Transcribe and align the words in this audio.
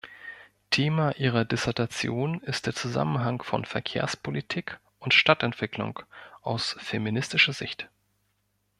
Thema 0.71 1.11
ihrer 1.19 1.45
Dissertation 1.45 2.41
ist 2.41 2.65
der 2.65 2.73
Zusammenhang 2.73 3.43
von 3.43 3.65
Verkehrspolitik 3.65 4.79
und 4.97 5.13
Stadtentwicklung 5.13 5.99
aus 6.41 6.75
feministischer 6.79 7.53
Sicht. 7.53 7.87